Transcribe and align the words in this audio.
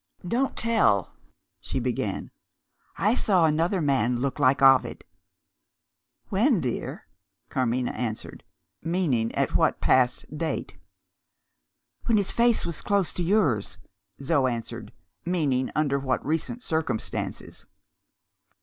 "Don't 0.27 0.57
tell!" 0.57 1.13
she 1.59 1.79
began. 1.79 2.31
"I 2.97 3.13
saw 3.13 3.45
another 3.45 3.81
man 3.83 4.17
look 4.19 4.39
like 4.39 4.59
Ovid." 4.63 5.05
"When, 6.29 6.59
dear?" 6.59 7.05
Carmina 7.49 7.91
asked 7.91 8.41
meaning, 8.81 9.31
at 9.35 9.53
what 9.53 9.79
past 9.79 10.35
date. 10.35 10.75
"When 12.05 12.17
his 12.17 12.31
face 12.31 12.65
was 12.65 12.81
close 12.81 13.13
to 13.13 13.21
yours," 13.21 13.77
Zo 14.19 14.47
answered 14.47 14.91
meaning, 15.23 15.69
under 15.75 15.99
what 15.99 16.25
recent 16.25 16.63
circumstances. 16.63 17.67